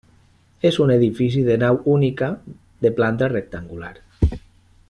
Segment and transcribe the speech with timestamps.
[0.69, 2.31] És un edifici de nau única,
[2.87, 3.93] de planta rectangular.